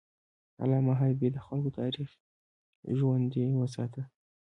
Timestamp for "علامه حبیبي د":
0.61-1.37